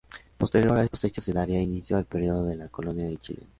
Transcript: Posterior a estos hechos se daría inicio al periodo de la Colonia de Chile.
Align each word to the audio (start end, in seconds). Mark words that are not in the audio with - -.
Posterior 0.39 0.79
a 0.79 0.83
estos 0.83 1.03
hechos 1.03 1.23
se 1.23 1.31
daría 1.31 1.61
inicio 1.61 1.95
al 1.95 2.05
periodo 2.05 2.43
de 2.45 2.55
la 2.55 2.69
Colonia 2.69 3.05
de 3.07 3.17
Chile. 3.17 3.43